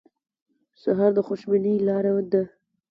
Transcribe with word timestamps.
سهار 0.81 1.11
د 1.15 1.19
خوشبینۍ 1.27 1.75
لاره 1.87 2.13
ده. 2.31 2.43